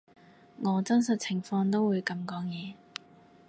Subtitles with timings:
[0.63, 2.73] 我真實情況都會噉講嘢